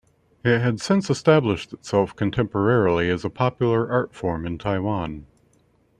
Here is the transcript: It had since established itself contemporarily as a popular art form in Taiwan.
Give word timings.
It 0.43 0.57
had 0.61 0.81
since 0.81 1.11
established 1.11 1.73
itself 1.73 2.15
contemporarily 2.15 3.07
as 3.13 3.23
a 3.23 3.29
popular 3.29 3.87
art 3.91 4.15
form 4.15 4.47
in 4.47 4.57
Taiwan. 4.57 5.27